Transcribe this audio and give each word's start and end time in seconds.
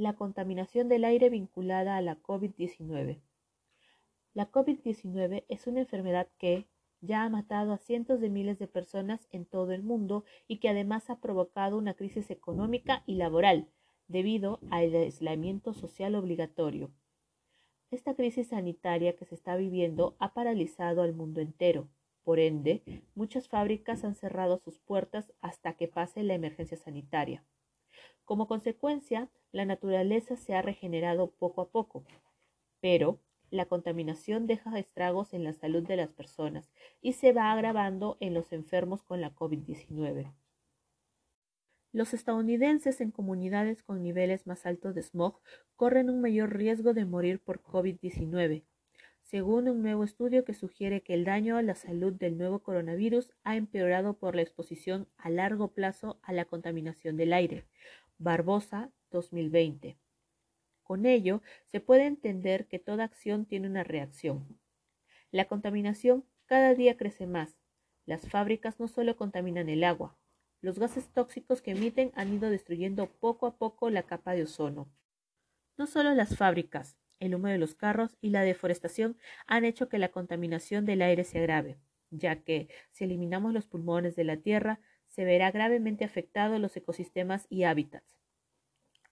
La 0.00 0.14
contaminación 0.14 0.88
del 0.88 1.04
aire 1.04 1.28
vinculada 1.28 1.98
a 1.98 2.00
la 2.00 2.16
COVID-19. 2.22 3.20
La 4.32 4.50
COVID-19 4.50 5.44
es 5.46 5.66
una 5.66 5.80
enfermedad 5.80 6.26
que 6.38 6.66
ya 7.02 7.22
ha 7.22 7.28
matado 7.28 7.74
a 7.74 7.76
cientos 7.76 8.18
de 8.18 8.30
miles 8.30 8.58
de 8.58 8.66
personas 8.66 9.28
en 9.30 9.44
todo 9.44 9.72
el 9.72 9.82
mundo 9.82 10.24
y 10.48 10.56
que 10.56 10.70
además 10.70 11.10
ha 11.10 11.20
provocado 11.20 11.76
una 11.76 11.92
crisis 11.92 12.30
económica 12.30 13.02
y 13.04 13.16
laboral 13.16 13.68
debido 14.08 14.58
al 14.70 14.94
aislamiento 14.94 15.74
social 15.74 16.14
obligatorio. 16.14 16.90
Esta 17.90 18.14
crisis 18.14 18.48
sanitaria 18.48 19.16
que 19.16 19.26
se 19.26 19.34
está 19.34 19.54
viviendo 19.56 20.16
ha 20.18 20.32
paralizado 20.32 21.02
al 21.02 21.12
mundo 21.12 21.42
entero. 21.42 21.90
Por 22.24 22.38
ende, 22.38 23.04
muchas 23.14 23.48
fábricas 23.48 24.02
han 24.04 24.14
cerrado 24.14 24.56
sus 24.56 24.78
puertas 24.78 25.34
hasta 25.42 25.74
que 25.74 25.88
pase 25.88 26.22
la 26.22 26.32
emergencia 26.32 26.78
sanitaria. 26.78 27.44
Como 28.24 28.46
consecuencia, 28.46 29.28
la 29.52 29.64
naturaleza 29.64 30.36
se 30.36 30.54
ha 30.54 30.62
regenerado 30.62 31.30
poco 31.30 31.62
a 31.62 31.68
poco, 31.68 32.04
pero 32.80 33.18
la 33.50 33.66
contaminación 33.66 34.46
deja 34.46 34.78
estragos 34.78 35.34
en 35.34 35.42
la 35.44 35.52
salud 35.52 35.82
de 35.86 35.96
las 35.96 36.12
personas 36.12 36.70
y 37.00 37.14
se 37.14 37.32
va 37.32 37.50
agravando 37.50 38.16
en 38.20 38.34
los 38.34 38.52
enfermos 38.52 39.02
con 39.02 39.20
la 39.20 39.34
COVID-19. 39.34 40.32
Los 41.92 42.14
estadounidenses 42.14 43.00
en 43.00 43.10
comunidades 43.10 43.82
con 43.82 44.02
niveles 44.02 44.46
más 44.46 44.64
altos 44.64 44.94
de 44.94 45.02
smog 45.02 45.40
corren 45.74 46.08
un 46.08 46.20
mayor 46.20 46.56
riesgo 46.56 46.94
de 46.94 47.04
morir 47.04 47.40
por 47.40 47.60
COVID-19, 47.62 48.62
según 49.30 49.68
un 49.68 49.80
nuevo 49.80 50.02
estudio 50.02 50.44
que 50.44 50.54
sugiere 50.54 51.02
que 51.02 51.14
el 51.14 51.24
daño 51.24 51.56
a 51.56 51.62
la 51.62 51.76
salud 51.76 52.12
del 52.12 52.36
nuevo 52.36 52.58
coronavirus 52.58 53.30
ha 53.44 53.54
empeorado 53.54 54.14
por 54.14 54.34
la 54.34 54.42
exposición 54.42 55.06
a 55.18 55.30
largo 55.30 55.68
plazo 55.68 56.18
a 56.22 56.32
la 56.32 56.46
contaminación 56.46 57.16
del 57.16 57.32
aire. 57.32 57.64
Barbosa 58.18 58.90
2020. 59.12 59.96
Con 60.82 61.06
ello, 61.06 61.42
se 61.66 61.78
puede 61.78 62.06
entender 62.06 62.66
que 62.66 62.80
toda 62.80 63.04
acción 63.04 63.46
tiene 63.46 63.68
una 63.68 63.84
reacción. 63.84 64.58
La 65.30 65.44
contaminación 65.44 66.24
cada 66.46 66.74
día 66.74 66.96
crece 66.96 67.28
más. 67.28 67.56
Las 68.06 68.28
fábricas 68.28 68.80
no 68.80 68.88
solo 68.88 69.16
contaminan 69.16 69.68
el 69.68 69.84
agua, 69.84 70.16
los 70.60 70.80
gases 70.80 71.08
tóxicos 71.08 71.62
que 71.62 71.70
emiten 71.70 72.10
han 72.16 72.34
ido 72.34 72.50
destruyendo 72.50 73.06
poco 73.06 73.46
a 73.46 73.56
poco 73.56 73.90
la 73.90 74.02
capa 74.02 74.32
de 74.32 74.42
ozono. 74.42 74.90
No 75.76 75.86
solo 75.86 76.14
las 76.14 76.36
fábricas, 76.36 76.96
el 77.20 77.34
humo 77.34 77.48
de 77.48 77.58
los 77.58 77.74
carros 77.74 78.16
y 78.20 78.30
la 78.30 78.42
deforestación 78.42 79.16
han 79.46 79.64
hecho 79.64 79.88
que 79.88 79.98
la 79.98 80.08
contaminación 80.08 80.84
del 80.84 81.02
aire 81.02 81.24
se 81.24 81.38
agrave, 81.38 81.78
ya 82.10 82.42
que 82.42 82.68
si 82.90 83.04
eliminamos 83.04 83.52
los 83.52 83.66
pulmones 83.66 84.16
de 84.16 84.24
la 84.24 84.38
Tierra, 84.38 84.80
se 85.06 85.24
verá 85.24 85.50
gravemente 85.52 86.04
afectados 86.04 86.60
los 86.60 86.76
ecosistemas 86.76 87.46
y 87.48 87.64
hábitats. 87.64 88.04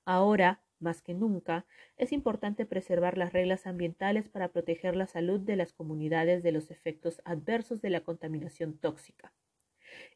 Ahora, 0.05 0.63
más 0.81 1.03
que 1.03 1.15
nunca, 1.15 1.67
es 1.97 2.13
importante 2.13 2.67
preservar 2.67 3.19
las 3.19 3.33
reglas 3.33 3.67
ambientales 3.67 4.29
para 4.29 4.49
proteger 4.49 4.97
la 4.97 5.07
salud 5.07 5.41
de 5.41 5.57
las 5.57 5.73
comunidades 5.73 6.43
de 6.43 6.53
los 6.53 6.71
efectos 6.71 7.21
adversos 7.25 7.81
de 7.81 7.91
la 7.91 8.01
contaminación 8.01 8.79
tóxica 8.79 9.33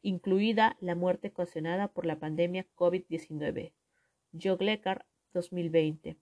incluida 0.01 0.77
la 0.79 0.95
muerte 0.95 1.29
ocasionada 1.29 1.87
por 1.87 2.05
la 2.05 2.19
pandemia 2.19 2.67
COVID-19. 2.75 3.73
Joe 4.33 4.57
2020. 5.33 6.17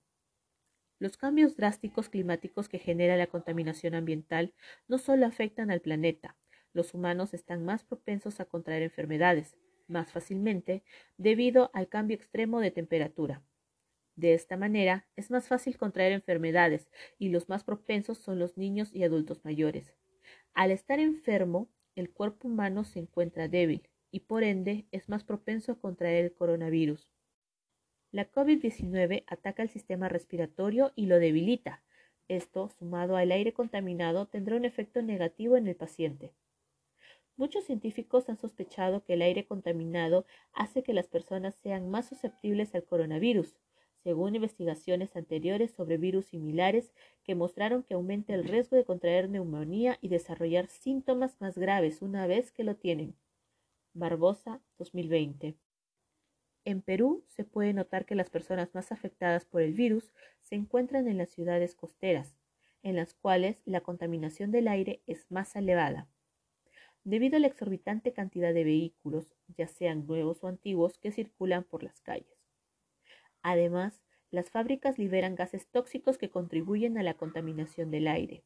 Los 1.01 1.17
cambios 1.17 1.57
drásticos 1.57 2.09
climáticos 2.09 2.69
que 2.69 2.77
genera 2.77 3.17
la 3.17 3.25
contaminación 3.25 3.95
ambiental 3.95 4.53
no 4.87 4.99
solo 4.99 5.25
afectan 5.25 5.71
al 5.71 5.81
planeta, 5.81 6.37
los 6.73 6.93
humanos 6.93 7.33
están 7.33 7.65
más 7.65 7.83
propensos 7.83 8.39
a 8.39 8.45
contraer 8.45 8.83
enfermedades, 8.83 9.57
más 9.87 10.11
fácilmente, 10.11 10.83
debido 11.17 11.71
al 11.73 11.89
cambio 11.89 12.15
extremo 12.15 12.59
de 12.59 12.69
temperatura. 12.69 13.41
De 14.15 14.35
esta 14.35 14.57
manera, 14.57 15.07
es 15.15 15.31
más 15.31 15.47
fácil 15.47 15.75
contraer 15.75 16.11
enfermedades 16.11 16.91
y 17.17 17.29
los 17.29 17.49
más 17.49 17.63
propensos 17.63 18.19
son 18.19 18.37
los 18.37 18.55
niños 18.55 18.93
y 18.93 19.03
adultos 19.03 19.43
mayores. 19.43 19.95
Al 20.53 20.69
estar 20.69 20.99
enfermo, 20.99 21.67
el 21.95 22.11
cuerpo 22.11 22.47
humano 22.47 22.83
se 22.83 22.99
encuentra 22.99 23.47
débil 23.47 23.89
y 24.11 24.19
por 24.19 24.43
ende 24.43 24.85
es 24.91 25.09
más 25.09 25.23
propenso 25.23 25.71
a 25.71 25.79
contraer 25.79 26.25
el 26.25 26.33
coronavirus. 26.35 27.11
La 28.11 28.29
COVID-19 28.29 29.23
ataca 29.25 29.63
el 29.63 29.69
sistema 29.69 30.09
respiratorio 30.09 30.91
y 30.97 31.05
lo 31.05 31.17
debilita. 31.17 31.81
Esto, 32.27 32.67
sumado 32.67 33.15
al 33.15 33.31
aire 33.31 33.53
contaminado, 33.53 34.25
tendrá 34.25 34.57
un 34.57 34.65
efecto 34.65 35.01
negativo 35.01 35.55
en 35.55 35.67
el 35.67 35.77
paciente. 35.77 36.33
Muchos 37.37 37.63
científicos 37.63 38.27
han 38.27 38.35
sospechado 38.35 39.05
que 39.05 39.13
el 39.13 39.21
aire 39.21 39.45
contaminado 39.45 40.25
hace 40.51 40.83
que 40.83 40.91
las 40.91 41.07
personas 41.07 41.55
sean 41.63 41.89
más 41.89 42.09
susceptibles 42.09 42.75
al 42.75 42.83
coronavirus, 42.83 43.55
según 44.03 44.35
investigaciones 44.35 45.15
anteriores 45.15 45.71
sobre 45.71 45.97
virus 45.97 46.25
similares 46.25 46.91
que 47.23 47.35
mostraron 47.35 47.81
que 47.81 47.93
aumenta 47.93 48.33
el 48.33 48.43
riesgo 48.43 48.75
de 48.75 48.83
contraer 48.83 49.29
neumonía 49.29 49.97
y 50.01 50.09
desarrollar 50.09 50.67
síntomas 50.67 51.39
más 51.39 51.57
graves 51.57 52.01
una 52.01 52.27
vez 52.27 52.51
que 52.51 52.65
lo 52.65 52.75
tienen. 52.75 53.15
Barbosa 53.93 54.59
2020. 54.79 55.55
En 56.63 56.81
Perú 56.81 57.23
se 57.27 57.43
puede 57.43 57.73
notar 57.73 58.05
que 58.05 58.15
las 58.15 58.29
personas 58.29 58.75
más 58.75 58.91
afectadas 58.91 59.45
por 59.45 59.61
el 59.61 59.73
virus 59.73 60.13
se 60.41 60.55
encuentran 60.55 61.07
en 61.07 61.17
las 61.17 61.29
ciudades 61.29 61.75
costeras, 61.75 62.35
en 62.83 62.95
las 62.95 63.13
cuales 63.13 63.61
la 63.65 63.81
contaminación 63.81 64.51
del 64.51 64.67
aire 64.67 65.01
es 65.07 65.29
más 65.31 65.55
elevada. 65.55 66.07
Debido 67.03 67.37
a 67.37 67.39
la 67.39 67.47
exorbitante 67.47 68.13
cantidad 68.13 68.53
de 68.53 68.63
vehículos, 68.63 69.33
ya 69.57 69.67
sean 69.67 70.05
nuevos 70.05 70.43
o 70.43 70.47
antiguos, 70.47 70.99
que 70.99 71.11
circulan 71.11 71.63
por 71.63 71.81
las 71.81 71.99
calles. 72.01 72.37
Además, 73.41 74.03
las 74.29 74.51
fábricas 74.51 74.99
liberan 74.99 75.33
gases 75.33 75.67
tóxicos 75.67 76.19
que 76.19 76.29
contribuyen 76.29 76.99
a 76.99 77.03
la 77.03 77.15
contaminación 77.15 77.89
del 77.89 78.07
aire. 78.07 78.43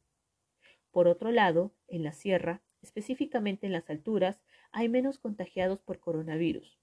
Por 0.90 1.06
otro 1.06 1.32
lado, 1.32 1.74
en 1.86 2.02
la 2.02 2.12
sierra, 2.12 2.62
específicamente 2.80 3.66
en 3.66 3.72
las 3.72 3.90
alturas, 3.90 4.40
hay 4.72 4.88
menos 4.88 5.18
contagiados 5.18 5.80
por 5.80 6.00
coronavirus. 6.00 6.78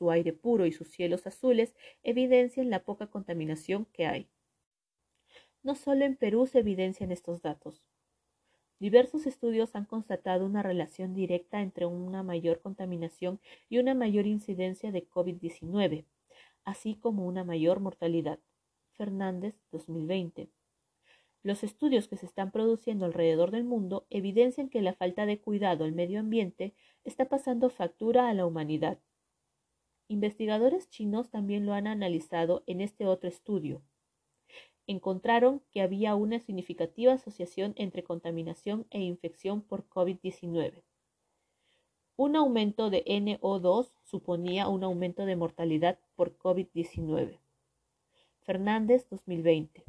Su 0.00 0.10
aire 0.10 0.32
puro 0.32 0.64
y 0.64 0.72
sus 0.72 0.88
cielos 0.88 1.26
azules 1.26 1.74
evidencian 2.02 2.70
la 2.70 2.84
poca 2.84 3.08
contaminación 3.08 3.84
que 3.92 4.06
hay. 4.06 4.30
No 5.62 5.74
solo 5.74 6.06
en 6.06 6.16
Perú 6.16 6.46
se 6.46 6.60
evidencian 6.60 7.12
estos 7.12 7.42
datos. 7.42 7.84
Diversos 8.78 9.26
estudios 9.26 9.76
han 9.76 9.84
constatado 9.84 10.46
una 10.46 10.62
relación 10.62 11.12
directa 11.12 11.60
entre 11.60 11.84
una 11.84 12.22
mayor 12.22 12.62
contaminación 12.62 13.40
y 13.68 13.76
una 13.76 13.92
mayor 13.92 14.26
incidencia 14.26 14.90
de 14.90 15.06
COVID-19, 15.06 16.06
así 16.64 16.96
como 16.96 17.26
una 17.26 17.44
mayor 17.44 17.80
mortalidad. 17.80 18.38
Fernández 18.92 19.54
2020. 19.70 20.48
Los 21.42 21.62
estudios 21.62 22.08
que 22.08 22.16
se 22.16 22.24
están 22.24 22.52
produciendo 22.52 23.04
alrededor 23.04 23.50
del 23.50 23.64
mundo 23.64 24.06
evidencian 24.08 24.70
que 24.70 24.80
la 24.80 24.94
falta 24.94 25.26
de 25.26 25.42
cuidado 25.42 25.84
al 25.84 25.92
medio 25.92 26.20
ambiente 26.20 26.72
está 27.04 27.28
pasando 27.28 27.68
factura 27.68 28.30
a 28.30 28.32
la 28.32 28.46
humanidad. 28.46 28.98
Investigadores 30.10 30.90
chinos 30.90 31.30
también 31.30 31.66
lo 31.66 31.72
han 31.72 31.86
analizado 31.86 32.64
en 32.66 32.80
este 32.80 33.06
otro 33.06 33.28
estudio. 33.28 33.80
Encontraron 34.88 35.62
que 35.70 35.82
había 35.82 36.16
una 36.16 36.40
significativa 36.40 37.12
asociación 37.12 37.74
entre 37.76 38.02
contaminación 38.02 38.88
e 38.90 39.02
infección 39.02 39.62
por 39.62 39.88
COVID-19. 39.88 40.82
Un 42.16 42.34
aumento 42.34 42.90
de 42.90 43.04
NO2 43.04 43.92
suponía 44.02 44.66
un 44.66 44.82
aumento 44.82 45.26
de 45.26 45.36
mortalidad 45.36 46.00
por 46.16 46.36
COVID-19. 46.36 47.38
Fernández 48.40 49.06
2020. 49.10 49.84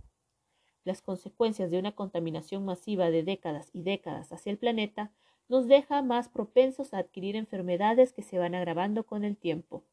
Las 0.83 1.01
consecuencias 1.01 1.71
de 1.71 1.79
una 1.79 1.95
contaminación 1.95 2.63
masiva 2.63 3.09
de 3.09 3.23
décadas 3.23 3.71
y 3.73 3.81
décadas 3.81 4.31
hacia 4.31 4.51
el 4.51 4.59
planeta 4.59 5.11
nos 5.49 5.67
deja 5.67 6.03
más 6.03 6.29
propensos 6.29 6.93
a 6.93 6.99
adquirir 6.99 7.35
enfermedades 7.35 8.13
que 8.13 8.21
se 8.21 8.37
van 8.37 8.53
agravando 8.53 9.03
con 9.03 9.23
el 9.23 9.35
tiempo. 9.35 9.83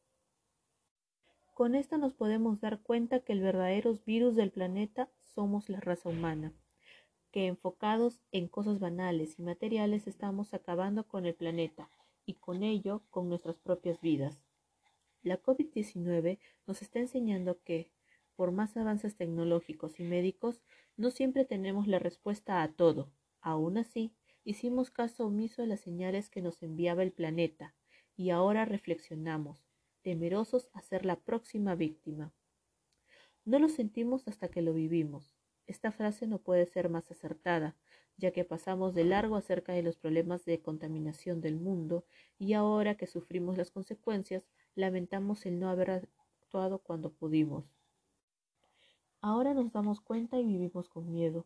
Con 1.59 1.75
esto 1.75 1.97
nos 1.97 2.13
podemos 2.13 2.61
dar 2.61 2.79
cuenta 2.79 3.19
que 3.19 3.33
el 3.33 3.41
verdadero 3.41 3.93
virus 4.05 4.37
del 4.37 4.49
planeta 4.49 5.09
somos 5.35 5.67
la 5.67 5.81
raza 5.81 6.07
humana, 6.07 6.53
que 7.31 7.47
enfocados 7.47 8.21
en 8.31 8.47
cosas 8.47 8.79
banales 8.79 9.37
y 9.37 9.41
materiales 9.41 10.07
estamos 10.07 10.53
acabando 10.53 11.05
con 11.05 11.25
el 11.25 11.35
planeta 11.35 11.89
y 12.25 12.35
con 12.35 12.63
ello 12.63 13.03
con 13.09 13.27
nuestras 13.27 13.59
propias 13.59 13.99
vidas. 13.99 14.41
La 15.21 15.43
COVID-19 15.43 16.39
nos 16.65 16.81
está 16.81 16.99
enseñando 16.99 17.61
que, 17.65 17.91
por 18.37 18.53
más 18.53 18.77
avances 18.77 19.17
tecnológicos 19.17 19.99
y 19.99 20.03
médicos, 20.03 20.61
no 20.95 21.11
siempre 21.11 21.43
tenemos 21.43 21.89
la 21.89 21.99
respuesta 21.99 22.63
a 22.63 22.71
todo. 22.71 23.11
Aún 23.41 23.77
así, 23.77 24.13
hicimos 24.45 24.91
caso 24.91 25.25
omiso 25.25 25.61
a 25.63 25.65
las 25.65 25.81
señales 25.81 26.29
que 26.29 26.41
nos 26.41 26.63
enviaba 26.63 27.03
el 27.03 27.11
planeta, 27.11 27.75
y 28.15 28.29
ahora 28.29 28.63
reflexionamos, 28.63 29.68
temerosos 30.09 30.71
a 30.73 30.81
ser 30.81 31.05
la 31.05 31.17
próxima 31.17 31.75
víctima. 31.75 32.33
No 33.45 33.59
lo 33.59 33.69
sentimos 33.69 34.27
hasta 34.27 34.47
que 34.47 34.63
lo 34.63 34.73
vivimos. 34.73 35.35
Esta 35.67 35.91
frase 35.91 36.25
no 36.25 36.39
puede 36.39 36.65
ser 36.65 36.89
más 36.89 37.11
acertada, 37.11 37.77
ya 38.17 38.31
que 38.31 38.43
pasamos 38.43 38.95
de 38.95 39.03
largo 39.03 39.35
acerca 39.35 39.71
de 39.73 39.83
los 39.83 39.97
problemas 39.97 40.45
de 40.45 40.63
contaminación 40.63 41.41
del 41.41 41.57
mundo 41.57 42.05
y 42.39 42.53
ahora 42.53 42.97
que 42.97 43.05
sufrimos 43.05 43.55
las 43.55 43.69
consecuencias, 43.69 44.49
lamentamos 44.73 45.45
el 45.45 45.59
no 45.59 45.69
haber 45.69 45.91
actuado 45.91 46.79
cuando 46.79 47.11
pudimos. 47.13 47.65
Ahora 49.21 49.53
nos 49.53 49.71
damos 49.71 50.01
cuenta 50.01 50.39
y 50.39 50.43
vivimos 50.43 50.89
con 50.89 51.11
miedo. 51.11 51.45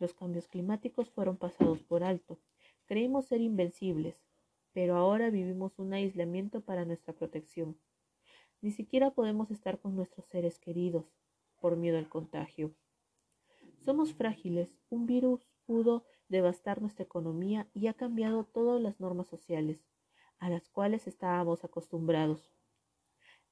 Los 0.00 0.12
cambios 0.12 0.48
climáticos 0.48 1.08
fueron 1.08 1.36
pasados 1.36 1.84
por 1.84 2.02
alto. 2.02 2.40
Creímos 2.86 3.26
ser 3.26 3.40
invencibles, 3.40 4.16
pero 4.72 4.96
ahora 4.96 5.30
vivimos 5.30 5.78
un 5.78 5.92
aislamiento 5.92 6.62
para 6.62 6.84
nuestra 6.84 7.14
protección. 7.14 7.76
Ni 8.62 8.70
siquiera 8.70 9.10
podemos 9.10 9.50
estar 9.50 9.78
con 9.78 9.94
nuestros 9.94 10.24
seres 10.24 10.58
queridos 10.58 11.04
por 11.60 11.76
miedo 11.76 11.98
al 11.98 12.08
contagio. 12.08 12.74
Somos 13.84 14.14
frágiles. 14.14 14.70
Un 14.88 15.04
virus 15.04 15.46
pudo 15.66 16.06
devastar 16.28 16.80
nuestra 16.80 17.04
economía 17.04 17.68
y 17.74 17.88
ha 17.88 17.92
cambiado 17.94 18.44
todas 18.44 18.80
las 18.80 18.98
normas 19.00 19.28
sociales 19.28 19.84
a 20.38 20.48
las 20.48 20.70
cuales 20.70 21.06
estábamos 21.06 21.64
acostumbrados. 21.64 22.50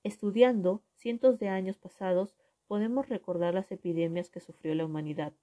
Estudiando 0.03 0.83
cientos 0.95 1.39
de 1.39 1.49
años 1.49 1.77
pasados, 1.77 2.35
podemos 2.67 3.11
recordar 3.11 3.53
las 3.53 3.71
epidemias 3.71 4.31
que 4.31 4.41
sufrió 4.41 4.75
la 4.75 4.87
humanidad 4.87 5.35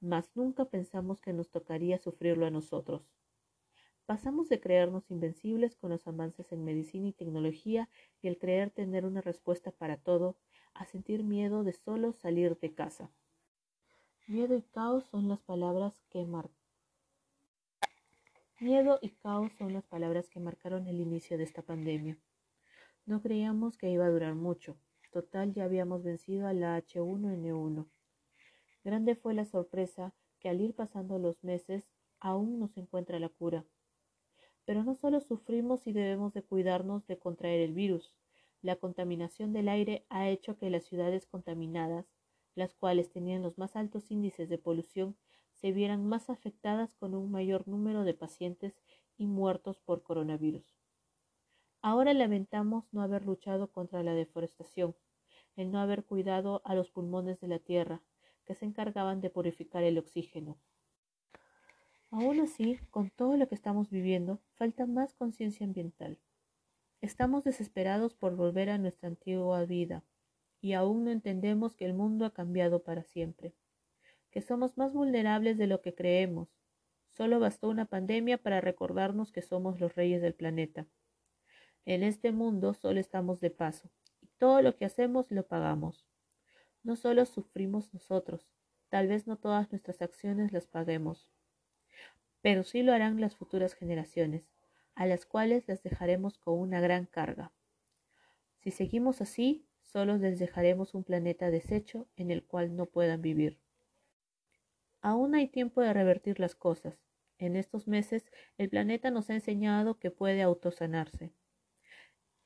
mas 0.00 0.30
nunca 0.34 0.66
pensamos 0.66 1.20
que 1.20 1.32
nos 1.32 1.50
tocaría 1.50 1.98
sufrirlo 1.98 2.46
a 2.46 2.50
nosotros. 2.50 3.02
Pasamos 4.06 4.48
de 4.48 4.60
creernos 4.60 5.10
invencibles 5.10 5.74
con 5.74 5.90
los 5.90 6.06
avances 6.06 6.52
en 6.52 6.64
medicina 6.64 7.08
y 7.08 7.12
tecnología 7.12 7.88
y 8.22 8.28
el 8.28 8.38
creer 8.38 8.70
tener 8.70 9.04
una 9.04 9.20
respuesta 9.20 9.72
para 9.72 9.96
todo, 9.96 10.36
a 10.74 10.86
sentir 10.86 11.24
miedo 11.24 11.64
de 11.64 11.72
solo 11.72 12.12
salir 12.12 12.56
de 12.58 12.72
casa. 12.72 13.10
Miedo 14.28 14.56
y 14.56 14.62
caos 14.62 15.04
son 15.06 15.28
las 15.28 15.40
palabras 15.40 16.04
que 16.08 16.24
mar 16.24 16.50
Miedo 18.60 18.98
y 19.02 19.10
caos 19.10 19.52
son 19.58 19.72
las 19.72 19.84
palabras 19.84 20.30
que 20.30 20.40
marcaron 20.40 20.86
el 20.86 21.00
inicio 21.00 21.36
de 21.36 21.44
esta 21.44 21.62
pandemia. 21.62 22.16
No 23.06 23.20
creíamos 23.20 23.76
que 23.76 23.90
iba 23.90 24.06
a 24.06 24.10
durar 24.10 24.34
mucho. 24.34 24.78
Total, 25.12 25.52
ya 25.52 25.64
habíamos 25.64 26.04
vencido 26.04 26.46
a 26.46 26.52
la 26.52 26.76
H1N1. 26.78 27.86
Grande 28.84 29.16
fue 29.16 29.34
la 29.34 29.44
sorpresa 29.44 30.14
que 30.38 30.48
al 30.48 30.60
ir 30.60 30.74
pasando 30.74 31.18
los 31.18 31.42
meses 31.42 31.84
aún 32.20 32.58
no 32.58 32.68
se 32.68 32.80
encuentra 32.80 33.18
la 33.18 33.28
cura. 33.28 33.66
Pero 34.66 34.84
no 34.84 34.94
solo 34.94 35.20
sufrimos 35.20 35.86
y 35.86 35.92
debemos 35.92 36.34
de 36.34 36.42
cuidarnos 36.42 37.06
de 37.06 37.18
contraer 37.18 37.60
el 37.60 37.72
virus. 37.72 38.14
La 38.60 38.76
contaminación 38.76 39.54
del 39.54 39.68
aire 39.68 40.04
ha 40.10 40.28
hecho 40.28 40.58
que 40.58 40.68
las 40.68 40.84
ciudades 40.84 41.26
contaminadas, 41.26 42.12
las 42.54 42.74
cuales 42.74 43.10
tenían 43.10 43.42
los 43.42 43.56
más 43.56 43.76
altos 43.76 44.10
índices 44.10 44.50
de 44.50 44.58
polución, 44.58 45.16
se 45.52 45.72
vieran 45.72 46.06
más 46.06 46.28
afectadas 46.28 46.94
con 46.94 47.14
un 47.14 47.30
mayor 47.30 47.66
número 47.66 48.04
de 48.04 48.12
pacientes 48.12 48.82
y 49.16 49.26
muertos 49.26 49.78
por 49.80 50.02
coronavirus. 50.02 50.76
Ahora 51.80 52.12
lamentamos 52.12 52.92
no 52.92 53.02
haber 53.02 53.24
luchado 53.24 53.70
contra 53.70 54.02
la 54.02 54.14
deforestación, 54.14 54.96
el 55.54 55.70
no 55.70 55.78
haber 55.78 56.04
cuidado 56.04 56.60
a 56.64 56.74
los 56.74 56.90
pulmones 56.90 57.40
de 57.40 57.48
la 57.48 57.60
tierra, 57.60 58.02
que 58.44 58.54
se 58.54 58.64
encargaban 58.64 59.20
de 59.20 59.30
purificar 59.30 59.84
el 59.84 59.98
oxígeno. 59.98 60.58
Aún 62.18 62.40
así, 62.40 62.78
con 62.90 63.10
todo 63.10 63.36
lo 63.36 63.46
que 63.46 63.54
estamos 63.54 63.90
viviendo, 63.90 64.40
falta 64.54 64.86
más 64.86 65.12
conciencia 65.12 65.66
ambiental. 65.66 66.18
Estamos 67.02 67.44
desesperados 67.44 68.14
por 68.14 68.36
volver 68.36 68.70
a 68.70 68.78
nuestra 68.78 69.08
antigua 69.08 69.62
vida 69.66 70.02
y 70.62 70.72
aún 70.72 71.04
no 71.04 71.10
entendemos 71.10 71.76
que 71.76 71.84
el 71.84 71.92
mundo 71.92 72.24
ha 72.24 72.32
cambiado 72.32 72.82
para 72.82 73.02
siempre, 73.02 73.52
que 74.30 74.40
somos 74.40 74.78
más 74.78 74.94
vulnerables 74.94 75.58
de 75.58 75.66
lo 75.66 75.82
que 75.82 75.94
creemos. 75.94 76.48
Solo 77.10 77.38
bastó 77.38 77.68
una 77.68 77.84
pandemia 77.84 78.38
para 78.38 78.62
recordarnos 78.62 79.30
que 79.30 79.42
somos 79.42 79.78
los 79.78 79.94
reyes 79.94 80.22
del 80.22 80.32
planeta. 80.32 80.86
En 81.84 82.02
este 82.02 82.32
mundo 82.32 82.72
solo 82.72 82.98
estamos 82.98 83.40
de 83.40 83.50
paso 83.50 83.90
y 84.22 84.28
todo 84.38 84.62
lo 84.62 84.74
que 84.78 84.86
hacemos 84.86 85.30
lo 85.30 85.46
pagamos. 85.46 86.06
No 86.82 86.96
solo 86.96 87.26
sufrimos 87.26 87.92
nosotros, 87.92 88.48
tal 88.88 89.06
vez 89.06 89.26
no 89.26 89.36
todas 89.36 89.70
nuestras 89.70 90.00
acciones 90.00 90.50
las 90.52 90.66
paguemos, 90.66 91.28
pero 92.46 92.62
sí 92.62 92.84
lo 92.84 92.92
harán 92.92 93.20
las 93.20 93.34
futuras 93.34 93.74
generaciones, 93.74 94.44
a 94.94 95.04
las 95.04 95.26
cuales 95.26 95.66
las 95.66 95.82
dejaremos 95.82 96.38
con 96.38 96.60
una 96.60 96.80
gran 96.80 97.04
carga. 97.04 97.50
Si 98.60 98.70
seguimos 98.70 99.20
así, 99.20 99.66
solo 99.82 100.16
les 100.16 100.38
dejaremos 100.38 100.94
un 100.94 101.02
planeta 101.02 101.50
deshecho 101.50 102.06
en 102.14 102.30
el 102.30 102.44
cual 102.44 102.76
no 102.76 102.86
puedan 102.86 103.20
vivir. 103.20 103.58
Aún 105.00 105.34
hay 105.34 105.48
tiempo 105.48 105.80
de 105.80 105.92
revertir 105.92 106.38
las 106.38 106.54
cosas. 106.54 107.00
En 107.38 107.56
estos 107.56 107.88
meses 107.88 108.30
el 108.58 108.68
planeta 108.68 109.10
nos 109.10 109.28
ha 109.28 109.34
enseñado 109.34 109.98
que 109.98 110.12
puede 110.12 110.42
autosanarse. 110.42 111.32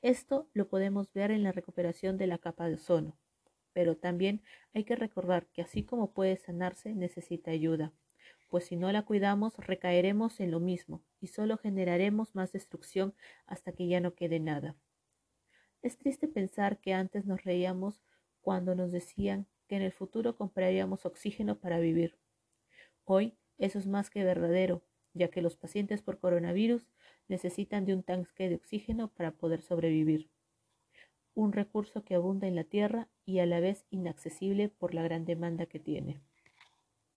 Esto 0.01 0.49
lo 0.53 0.67
podemos 0.67 1.13
ver 1.13 1.29
en 1.29 1.43
la 1.43 1.51
recuperación 1.51 2.17
de 2.17 2.25
la 2.25 2.39
capa 2.39 2.67
de 2.67 2.73
ozono. 2.73 3.19
Pero 3.71 3.97
también 3.97 4.41
hay 4.73 4.83
que 4.83 4.95
recordar 4.95 5.45
que 5.53 5.61
así 5.61 5.83
como 5.83 6.11
puede 6.11 6.37
sanarse, 6.37 6.95
necesita 6.95 7.51
ayuda, 7.51 7.93
pues 8.49 8.65
si 8.65 8.75
no 8.75 8.91
la 8.91 9.03
cuidamos 9.03 9.57
recaeremos 9.57 10.39
en 10.39 10.51
lo 10.51 10.59
mismo 10.59 11.03
y 11.19 11.27
solo 11.27 11.57
generaremos 11.57 12.35
más 12.35 12.51
destrucción 12.51 13.13
hasta 13.45 13.71
que 13.71 13.87
ya 13.87 13.99
no 13.99 14.13
quede 14.15 14.39
nada. 14.39 14.75
Es 15.81 15.97
triste 15.97 16.27
pensar 16.27 16.79
que 16.79 16.93
antes 16.93 17.25
nos 17.25 17.43
reíamos 17.43 18.03
cuando 18.41 18.75
nos 18.75 18.91
decían 18.91 19.47
que 19.67 19.75
en 19.75 19.81
el 19.81 19.91
futuro 19.91 20.35
compraríamos 20.35 21.05
oxígeno 21.05 21.59
para 21.59 21.79
vivir. 21.79 22.17
Hoy 23.05 23.37
eso 23.57 23.79
es 23.79 23.87
más 23.87 24.09
que 24.09 24.23
verdadero, 24.23 24.83
ya 25.13 25.29
que 25.29 25.41
los 25.41 25.55
pacientes 25.55 26.01
por 26.01 26.19
coronavirus 26.19 26.87
necesitan 27.27 27.85
de 27.85 27.93
un 27.93 28.03
tanque 28.03 28.49
de 28.49 28.55
oxígeno 28.55 29.09
para 29.13 29.31
poder 29.31 29.61
sobrevivir 29.61 30.29
un 31.33 31.53
recurso 31.53 32.03
que 32.03 32.15
abunda 32.15 32.47
en 32.47 32.55
la 32.55 32.63
tierra 32.63 33.07
y 33.25 33.39
a 33.39 33.45
la 33.45 33.59
vez 33.59 33.85
inaccesible 33.89 34.69
por 34.69 34.93
la 34.93 35.03
gran 35.03 35.25
demanda 35.25 35.65
que 35.65 35.79
tiene. 35.79 36.21